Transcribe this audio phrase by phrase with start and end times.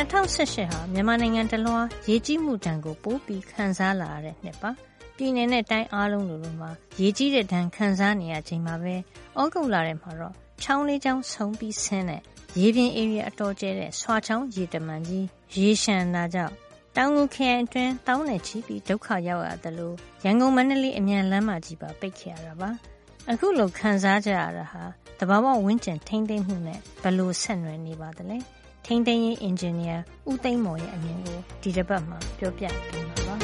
[0.00, 4.70] 2018ဟာ မြန်မာနိုင်ငံတလွှာရေကြီးမှုဒဏ်ကို ပိုပြီးခံစားလာရတဲ့နှစ်ပါ
[5.16, 6.70] ပြည်내နဲ့ တိုင်းအားလုံးလိုလိုမှာ
[7.00, 8.94] ရေကြီးတဲ့ဒဏ် ခံစားနေရချိန်မှာပဲ
[9.40, 12.22] ဩဂုတ်လထဲမှာတော့ ချောင်းလေးချောင်းဆုံပြီးဆင်းတဲ့
[12.60, 15.26] ရေပြင် area အတော်ကျဲတဲ့ ဆွာချောင်းရေတမန်ကြီး
[15.56, 16.54] ရေရှမ်းတာကြောင့်
[16.96, 19.94] တောင်ငူခရိုင်အတွင်းတောင်းနဲ့ချီပြီး ဒုက္ခရောက်ရတယ်လို့
[20.24, 22.70] ရန်ကုန် မန္တလေး အမြန်လမ်းမကြီးပါ ပိတ်ခဲ့ရတာပါ
[23.30, 24.82] အခုလို ခံစားကြရတာဟာ
[25.18, 28.38] တဘာဝဝင်းကျင် ထိမ့်သိမ့်မှုနဲ့ဘလို့ဆက်နွယ်နေပါသလဲ
[28.86, 29.96] ထိမ့်သိမ့်ရေးအင်ဂျင်နီယာ
[30.30, 33.36] ဦးသိမ့်မော်ရဲ့အမြင်ကို ဒီတစ်ပတ်မှာ ပြောပြပေးမှာပါ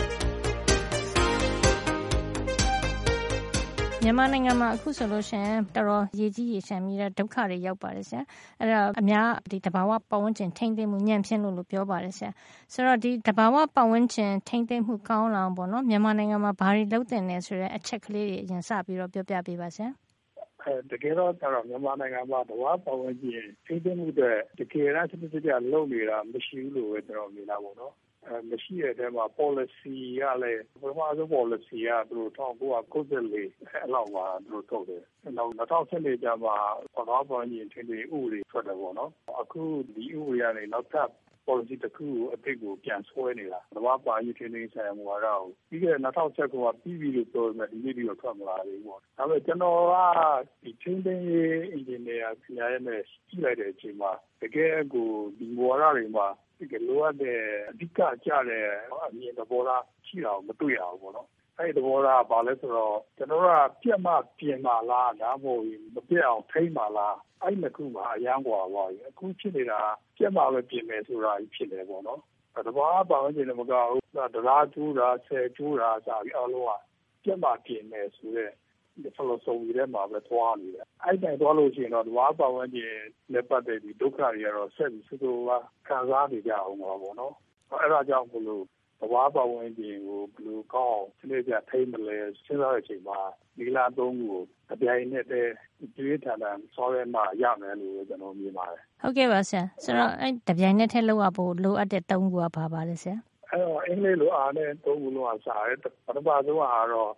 [4.03, 8.23] မြန်မာနိုင်ငံမှာ အခုဆိုလို့ရှိရင် တော်တော်ရေကြီးရေရှမ်းပြီးတော့ ဒုက္ခတွေရောက်ပါတယ်ဆရာ
[8.61, 12.31] အဲ့တော့အများဒီတဘာဝပတ်ဝန်းကျင် ထိမ့်သိမ့်မှု ညံ့ဖျင်းလို့လို့ ပြောပါတယ်ဆရာ
[12.73, 19.89] ဆိုတော့ ဒီတဘာဝပတ်ဝန်းကျင် ထိမ့်သိမ့်မှု ကောင်းလာအောင်ပေါ့နော်မြန်မာနိုင်ငံမှာ ဘာတွေလုပ်တင်နေဆိုတဲ့ အချက်ကလေးတွေ အရင်စပြီးတော့ ပြောပြပေးပါဆရာ
[20.91, 21.33] တကယ်တော့
[21.69, 27.95] မြန်မာနိုင်ငံမှာသဘာဝပတ်ဝန်းကျင်ထိန်းသိမ်းမှုအတွက်တကယ်တမ်းစနစ်တကျလုပ်နေတာမရှိဘူးလို့ပဲကျနော်မြင်တာပေါ့နော်။
[28.51, 32.95] မရှိတဲ့အထဲမှာပေါ်လစီကလည်းပထမဆုံးပေါ်လစီကသူတို့၁၉၉
[33.33, 35.03] ၄အဲလောက်မှာသူတို့ထုတ်တယ်။
[35.37, 36.51] နောက်၂၀၁၄ကျမှ
[36.95, 39.63] သဘာဝပတ်ဝန်းကျင်ထိန်းသိမ်းရေးဥပဒေထွက်တယ်ပေါ့နော်။အခု
[39.95, 41.11] ဒီဥပဒေကနေနောက်ထပ်
[41.47, 55.09] ပေါ်လစီတခုကိုအသစ်ကိုပြန်ဆွဲနေတာ။သဘာဝပတ်ဝန်းကျင်ထိန်းသိမ်းရေးဆိုင်ရာမူဝါဒကိုပြီးခဲ့တဲ့၂၀၁၉ကပြီးပြီလို့ပြောပေမယ့်ဒီနေ့အထိတော့ထွက်မလာသေးဘူးပေါ့။ဒါပေမဲ့ကျနော်ကထိန်းသိမ်းရေးအင်ဂျင်နီယာပညာရပ်နဲ့ကြည့်လိုက်တဲ့အချိန်မှာတကယ့်ကို
[55.39, 56.27] ဒီမူဝါဒတွေမှာ
[56.59, 58.65] လိုအပ်တဲ့အဓိကကျတဲ့
[59.05, 61.29] အမြင်သဘောထားရှိတာကိုမတွေ့ရဘူးပေါ့နော်။
[61.59, 69.81] အဲဒီသဘောထားကဘာလဲဆိုတော့ကျနော်တို့ကပျက်မှပြင်မှာလားဒါမှမဟုတ်မပျက်အောင်ထိန်းမှာလားအဲဒီနှစ်ခုမှာအရမ်းကွာသွားပြီ။အခုဖြစ်နေတာ
[70.19, 72.21] ကပျက်မှပဲပြင်မယ်ဆိုတာကြီးဖြစ်နေတယ်ပေါ့နော်။
[72.67, 76.73] သဘာဝပတ်ဝန်းကျင်တင်မကဘူးတံတားကျိုးတာဆည်ကျိုးတာကအစအားလုံးက
[77.25, 78.53] ပျက်မှပြင်မယ်ဆိုတဲ့
[79.17, 82.95] philosophy ထဲမှာပဲသွားနေတယ်။အဲဒီအတိုင်းသွားလို့ရှိရင်တော့သဘာဝပတ်ဝန်းကျင်
[83.33, 87.35] နဲ့ပတ်သက်ပြီးဒုက္ခတွေကတော့ဆက်ပြီးဆိုးဆိုးဝါးဝါးခံစားနေကြရဦးမှာပေါ့နော်။
[87.83, 88.65] အဲဒါကြောင့်မို့လို့
[89.01, 93.19] သဘာဝပတ်ဝန်းကျင်ကိုဘယ်လိုကောင်းအောင်စနစ်တကျထိန်းမလဲစဉ်းစားတဲ့အချိန်မှာ
[93.59, 103.17] နည်းလမ်းသုံးခုကိုတပြိုင်နက်တည်းပြင်းပြင်းထန်ထန်ဆောင်ရွက်မှရမယ်လို့ကျနော်မြင်ပါတယ်။ဟုတ်ကဲ့ပါဆရာ။ဆိုတော့အဲဒီတပြိုင်နက်တည်းလုပ်ရဖို့လိုအပ်တဲ့သုံးခုကဘာပါလဲဆရာ
[103.51, 107.13] အဲတော့အင်္ဂလိပ်လိုအားနဲ့သုံးခုလုံးကစားတယ်ပထမဆုံးကတော့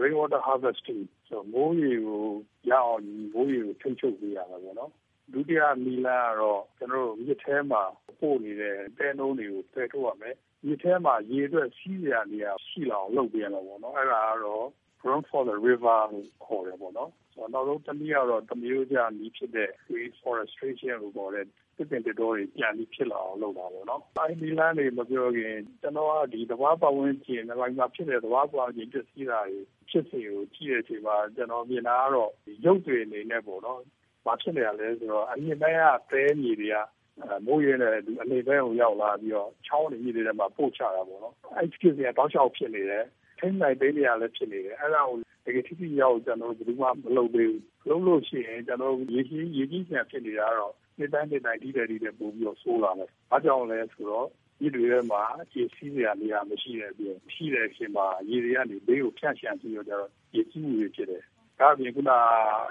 [0.00, 2.24] rain water harvesting ဆိုမိုးရေကို
[2.70, 3.02] ရအောင်
[3.34, 4.90] မိုးရေကိုထိန်းချုပ်ပေးရမှာပေါ့နော်
[5.32, 7.82] ဒုတိယမီလန်ကတော့ကျွန်တော်တို့မြစ်ထဲမှာ
[8.20, 10.36] ပို့နေတဲ့တဲနှုံးတွေကိုဖယ်ထုတ်ရမယ်
[10.66, 14.66] မြစ်ထဲမှာရေအတွက်စီးရနေရရှိလာအောင်လုပ်ပေးရမှာပေါ့နော်အဲ့ဒါကတော့
[15.06, 21.46] run for the river ကိုခေါ်တယ်ပေါ့နော်ဆိုတော့နောက်ဆုံးတနည်းကတော့တမျိုးကြနီးဖြစ်တဲ့ reforestation လို့ခေါ်တဲ့
[21.76, 29.60] တစ်ပင်တစ်တော်တွေပြန်ပြီးဖြစ်လာအောင်လုပ်တာပေါ့နော်။အဲဒီလမ်းတွေမပြောခင်ကျွန်တော်ကဒီသဘာဝပတ်ဝန်းကျင်မြန်မာမှာဖြစ်တဲ့သဘာဝပတ်ဝန်းကျင်ပျက်စီးတာတွေ
[29.90, 32.30] ဖြစ်စဉ်ကိုကြည့်တဲ့အချိန်မှာကျွန်တော်မြင်တာကတော့
[32.64, 33.80] ရုပ်တွေအနေနဲ့ပေါ့နော်။
[34.24, 36.76] ဘာဖြစ်နေရလဲဆိုတော့အမြင့်ပိုင်းကတဲမြေတွေက
[37.46, 43.04] မိုးရဲတဲ့ဒီအနေဘဲကိုရောက်လာပြီးတော့ချောင်းတွေမြစ်တွေထဲမှာပို့ချတာပေါ့နော်။အဲဒီဖြစ်စဉ်ကတောက်လျှောက်ဖြစ်နေတယ်။
[43.38, 54.28] ထိန်းနိုင်ပေးနေရလည်းဖြစ်နေတယ်။အဲဒါကိုတကယ်ထိထိရောက်ကျွန်တော်တို့ဘယ်သူမှမလုပ်သေးဘူး။လုပ်လို့ရှိရင်ကျွန်တော်ရေကြီးရေကြီးပြန်ဖြစ်နေတာတော့နှစ်တိုင်းနှစ်တိုင်းဒီတဲ့ဒီတဲ့ပို့ပြီးတော့ဆိုးလာတယ်။ဘာကြောင့်လဲဆိုတော့
[54.60, 61.22] ဒီတွေထဲမှာအခြေစီးစရာနေရာမရှိတဲ့အပြင်ရှိတဲ့အချိန်မှာရေတွေကနေဘေးကိုဖြန့်ချန်ပြီးတော့ကျတော့ရေကြီးမှုတွေဖြစ်တယ်။
[61.58, 62.10] ဒါအပြင်ခုန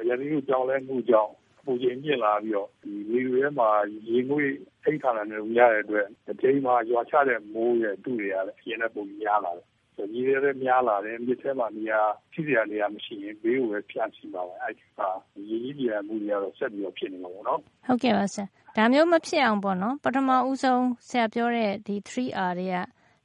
[0.07, 1.31] ရည်ရည်ကြောင်းလဲမှုကြောင့်
[1.65, 3.69] ပူချိန်မြင့်လာပြီးတော့ဒီရေတွေထဲမှာ
[4.07, 4.49] ရေငွေ့
[4.83, 9.67] ထိတ်ထားတယ်လို့ရတဲ့အတွက်အချိန်မှာရွာချတဲ့မိုးရဲ့အတူတွေကလည်းအရင်ကပုံများလာတယ်။
[10.15, 12.01] ရေတွေများလာတယ်မြစ်ထဲမှာနေရာ
[12.33, 14.99] ရှိစရာနေရာမရှိရင်ဘေးကိုပဲဖြန့်စီပါပဲအဲဒီက
[15.49, 18.45] ရေကြီးပြန်မှုတွေကတော့ဆက်ပြီးတော့ဖြစ်နေမှာပေါ့နော်ဟုတ်ကဲ့ပါဆရာ
[18.77, 22.77] ဒါမျိုးမဖြစ်အောင်ပေါ့နော်ပထမဦးဆုံးဆရာပြောတဲ့ဒီ 3R တွေက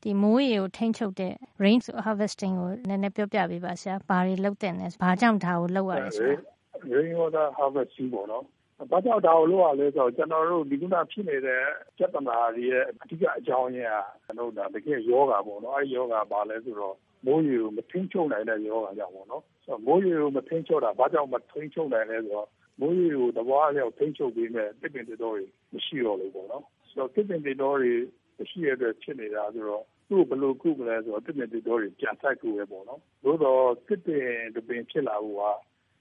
[0.03, 1.34] ဒီမိုးရေကိုထိန်းချုပ်တဲ့
[1.65, 6.58] rain harvesting ကိုနည်းနည်းပြောပြပေးပါဆရာဘာတွေလုပ်တဲ့လဲဘာကြောင့်ဒါကိုလုပ်ရလဲဆိုတာ
[6.93, 8.44] rain water harvesting ပေါ့နော်
[8.91, 11.62] ဘာကြောင့်ဒါကိုလုပ်ရလဲဆိုတော့ကျွန်တော်တို့ဒီကုနာဖြစ်နေတဲ့
[11.97, 16.97] ပြဿနာတွေရဲ့အဓိကအကြောင်းရင်းကကျွန်တော်တို့ဒါတကယ်ယောဂါပေါ့နော်အဲဒီယောဂါဘာလဲဆိုတော့
[17.27, 22.49] မိုးရေကိုမထိန်းချုပ်နိုင်တဲ့ယောဂါကြောင့်ပေါ့နော်ဆိုတော့မိုးရေကိုမထိန်းချုပ်တာဘာကြောင့်မထိန်းချုပ်နိုင်လဲဆိုတော့
[22.81, 27.92] မိုးရေကိုတဘွားလျောက်ထိန်းချုပ်ပေးမဲ့တစ်ပင်တစ်တော်တွေမရှိတော့လို့ပေါ့နော်ဆိုတော့တစ်ပင်တစ်တော်တွေ
[28.39, 35.42] မရှိရတဲ့ဖြစ်နေတာဆိုတော့သူ့ဘယ်လိုကုမလဲဆိုတော့တစ်ပင်တစ်တော်တွေပြန်ဆိုင်ကုပဲပေါ့နော်သို့တော့တစ်ပင်တစ်ပင်ဖြစ်လာဖို့က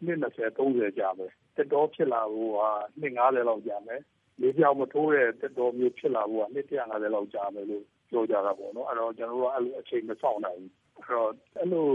[0.05, 2.59] နှစ်20 30ကြာမယ်တစ်တော်ဖြစ်လာဖို့က
[2.99, 4.01] နှစ်90လောက်ကြာမယ်
[4.41, 11.87] လေပြောင်မထိုးတဲ့တစ်တော်မျိုးဖြစ်လာဖို့ကနှစ်150လောက်ကြာမယ်လို့ပြောကြတာပေါ့နော်အဲ့တော့ကျွန်တော်တို့ကအဲ့လိုအချိန်မဆောင်နိုင်ဘူးအဲ့တော့အဲ့လို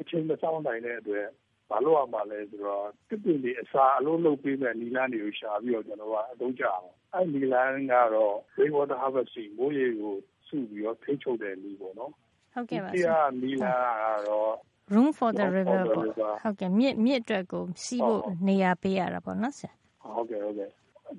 [0.00, 1.26] အချိန်မဆောင်နိုင်တဲ့အတွက်
[1.70, 10.14] ဘာလို့ရမှာလဲဆိုတော့တစ်ပင်တွေအစာအလုံးလုံးပေးမဲ့နီလန်းတွေကိုရှာပြီးတော့ကျွန်တော်ကအသုံးချအောင်အဲ့နီလန်းကတော့ rain water harvesting မိုးရေကို
[10.48, 12.12] စုပြီးတော့ထိချုပ်တဲ့နီပေါ့နော်
[12.54, 14.52] ဟုတ်ကဲ့ပါဆရာနီလန်းကတော့
[14.94, 16.06] room for the river ပေါ့
[16.42, 19.72] ဟုတ်ကဲ့မြစ်မြစ်အတွက်ကိုစီးဖို့နေရာပေးရတာပေါ့နော်ဆရာ
[20.16, 20.70] ဟုတ်ကဲ့ဟုတ်ကဲ့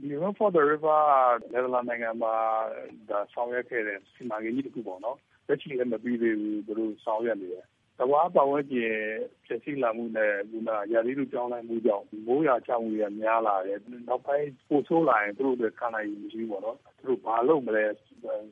[0.02, 1.02] ဒီ Run for the River
[1.52, 2.34] နယ်သာလန်နိုင်ငံမှာ
[3.34, 7.66] ဆောင်ရွက်ခဲ့တဲ့စီမံကိန်းကြီးတခုပေါ့နော်။လက်ရှိလည်းမပြီးသေးဘူးသူတို့ဆောင်ရွက်နေတယ်။
[8.00, 8.96] သဘာဝပတ်ဝန်းကျင်
[9.46, 17.86] ပျက်စီးလာမှုနဲ့ခုနရာသီဥတုပြောင်းလဲမှုကြောင့်မိုးရွာချမှုတွေကများလာတယ်။နောက်ပိုင်းပိုဆိုးလာရင်သူတို့အတွက်ခံနိုင်ရည်မရှိဘူးပေါ့နော်။သူတို့ဘာလုပ်မလဲ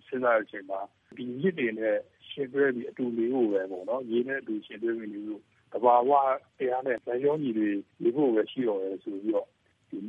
[0.07, 0.79] စဉ်းစားတဲ့အချိန်မှာ
[1.17, 1.95] ဒီမြစ်တွေနဲ့
[2.29, 5.41] ယှဉ်တွဲပြီးအတူနေဖို့ပဲပေါ့နော်။ရေနဲ့အတူယှဉ်တွဲပြီးနေဖို့
[5.73, 6.11] သဘာဝ
[6.57, 7.69] တရားနဲ့လိုက်လျောညီတွေ
[8.03, 9.47] နေဖို့ပဲရှိတော့တယ်ဆိုပြီးတော့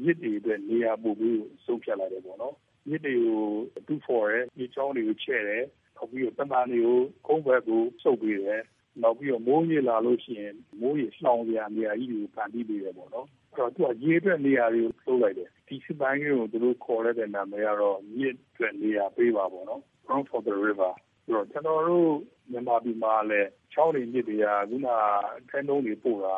[0.02, 2.54] မြစ်တွေအတွက်နေရာပိုပေးဖို့ဆုံးဖြတ်လိုက်တယ်ပေါ့နော်။
[2.88, 3.42] မြစ်တွေကို
[3.86, 5.64] တူးဖော်တယ်၊မြစ်ကြောင်းတွေကိုချဲ့တယ်။
[5.96, 8.62] နောက်ပြီးတော့တမံတွေကိုကုန်းဘက်ကိုဆုတ်ပေးတယ်။
[9.02, 20.92] နောက်ပြီးတော့မိုးရေလာလို့ရှိရင်မိုးရေလှောင်စရာနေရာကြီးတွေကိုဖန်တီးပေးတယ်ပေါ့နော်။အဲဒီတော့သူကရေအတွက်နေရာတွေကိုလုပ်လိုက်တယ်။ဒီစီမံကိန်းကိုသူတို့ခေါ်လိုက်တဲ့နာမည်ကတော့မြစ်အတွက်နေရာပေးပါပေါ့နော်။ Run for the River
[21.24, 22.10] ဆိုတော့ကျနော်တို့
[22.50, 25.00] မြန်မာပြည်မှာလည်းချောင်းတွေမြစ်တွေကခုနက
[25.48, 26.36] ထဲနှုန်းတွေပို့တာ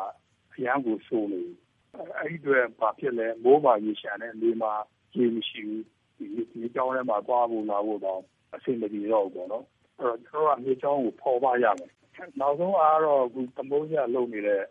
[0.53, 1.53] အရမ်းကိုဆိုးနေပြီ
[2.19, 4.73] အဲဒီအတွက်ဘာဖြစ်လဲမိုးမှာရေလျှံတယ်လေမှာ
[5.15, 5.83] ရေမရှိဘူး
[6.17, 6.25] ဒီ
[6.59, 8.21] မြေကြောင်းထဲမှာသွားဖို့လာဖို့တော့
[8.55, 9.65] အဆင်မပြေတော့ဘူးပေါ့နော်
[9.99, 11.91] အဲ့တော့ကျွန်တော်ကမြေကြောင်းကိုပေါ်ပါရမယ်
[12.39, 14.63] နောက်ဆုံးအားတော့အခုတမိုးရလုံနေတဲ့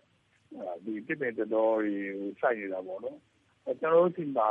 [0.85, 3.19] ဒီတစ်ပင်တော်တွေကို စိုက်နေတာပေါ့နော်
[3.65, 4.51] ကျွန်တော်တို့ဒီမှာ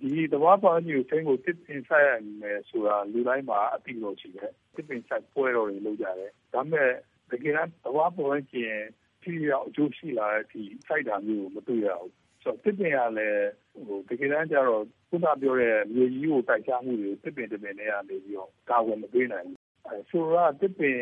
[0.00, 2.10] ဒီတဘာပန်းကြီးကိုသိကိုတစ်ပင်ဆိုင်ရ
[2.40, 6.90] မယ်ဆိုတာ လူတိုင်းမှာအတိလို့ရှိတယ်တစ်ပင်ဆိုင်ပွဲတော်တွေ လုပ်ကြတယ် ဒါပေမဲ့
[7.30, 8.74] တကယ်တမ်းတဘာပန်းကြီး
[9.22, 13.48] ထိရောက် အကျိုးရှိလာတဲ့အထိ စိုက်တာမျိုးမတွေ့ရဘူး ဆိုတော့တစ်ပင်ကလည်း
[13.86, 21.00] ဟိုတကယ်တမ်းကျတော့ ခုနပြောတဲ့ မြေကြီးကို တိုက်ချမှုတွေကိုတစ်ပင်တစ်ပင်နဲ့ကနေပြီးတော့ ကာဝယ်မပေးနိုင်ဘူးအဲဆိုတော့တစ်ပင်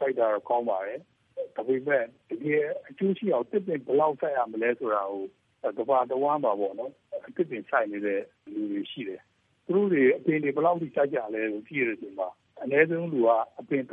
[0.00, 1.00] စိုက်တာတော့ကောင်းပါတယ်
[1.56, 5.24] ဒါပေမဲ့တကယ်အကျိုးရှိအောင်တစ်ပင်ဘယ်လောက်စိုက်ရမလဲဆိုတာကို
[5.78, 6.92] တဘာတဝမ်းပါပေါ့နော်
[7.36, 8.20] တစ်ပင်စိုက်နေတဲ့
[8.52, 9.20] လူတွေရှိတယ်
[9.66, 12.28] သူတို့တွေအပင်တွေဘယ်လောက်ထိစိုက်ကြလဲကိုကြည့်ရတဲ့ချိန်မှာ
[12.62, 13.92] အနည်းဆုံးလူကအပင်1000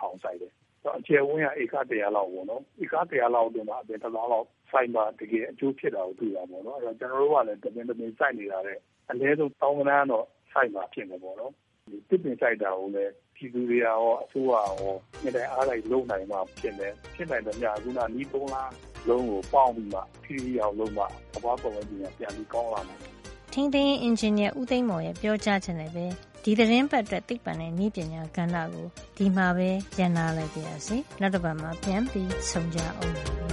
[0.00, 0.52] 1000စိုက်တယ်
[0.98, 8.78] အကျယ်ဝန်းကဧက100လောက်ပေါ့နော်ဧက100လောက်အတွင်းမှာအပင်1000လောက်စိုက်မှတကယ်အကျိုးဖြစ်တာကိုတွေ့ရပါတော့အဲ့တော့ကျွန်တော်တို့ကလည်းတပင်တပင်စိုက်နေတာတဲ့
[9.10, 11.52] အနည်းဆုံးတောင်းကနန်းတော့စိုက်မှဖြစ်မှာပေါ့နော်
[11.90, 13.12] ဒီတစ်ပင်စိုက်တာကိုလည်း
[13.44, 14.92] ပြည်သူတွေရော အစိုးရရော
[15.22, 18.72] နေတိုင်းအားလိုက်လုံနိုင်မှဖြစ်တယ် ဖြစ်နိုင်တဲ့ညခုနနီးသုံးလား
[19.08, 22.96] လုံးကို ပေါင်းပြီးမှဖြည်းဖြည်းအောင်လုံးမှ သဘောပေါက်ဝင်ပြန်ပြီးကောင်းလာမှာ
[23.52, 26.06] ထင်းထင်းအင်ဂျင်နီယာ ဦးသိန်းမော်ရဲ့ ပြောကြားချက်နဲ့ပဲ
[26.44, 28.86] ဒီသတင်းပတ်အတွက် သိပ္ပံနဲ့နည်းပညာကဏ္ဍကို
[29.16, 33.43] ဒီမှာပဲရန်နာလိုက်ပါရစေ နောက်တစ်ပတ်မှာ ပြန်ပြီးဆုံကြအောင်